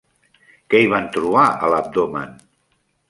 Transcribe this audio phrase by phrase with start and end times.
[0.73, 2.33] Què hi van trobar a l'abdomen?